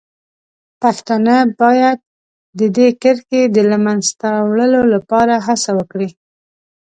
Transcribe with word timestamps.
پښتانه 0.81 1.35
باید 1.61 1.99
د 2.59 2.61
دې 2.77 2.87
کرښې 3.01 3.41
د 3.55 3.57
له 3.69 3.77
منځه 3.85 4.27
وړلو 4.49 4.81
لپاره 4.95 5.33
هڅه 5.45 5.71
وکړي. 5.79 6.09